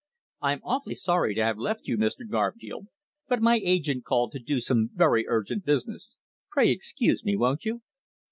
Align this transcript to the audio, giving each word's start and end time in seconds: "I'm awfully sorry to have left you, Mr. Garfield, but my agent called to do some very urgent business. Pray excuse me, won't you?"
"I'm 0.41 0.61
awfully 0.63 0.95
sorry 0.95 1.35
to 1.35 1.43
have 1.43 1.59
left 1.59 1.87
you, 1.87 1.95
Mr. 1.95 2.27
Garfield, 2.27 2.87
but 3.27 3.39
my 3.39 3.61
agent 3.63 4.03
called 4.03 4.31
to 4.31 4.39
do 4.39 4.59
some 4.59 4.89
very 4.95 5.27
urgent 5.27 5.63
business. 5.63 6.15
Pray 6.49 6.71
excuse 6.71 7.23
me, 7.23 7.37
won't 7.37 7.65
you?" 7.65 7.81